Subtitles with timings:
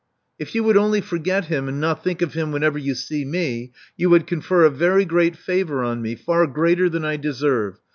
[0.39, 3.71] If you would only forget him, and not think of him whenever you see me,
[3.95, 7.77] you would confer a very great favor on me— far greater than I deserve.